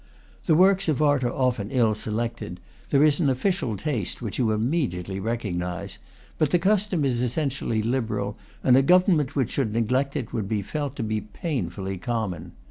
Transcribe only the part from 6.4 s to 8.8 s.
the custom is essen tially liberal, and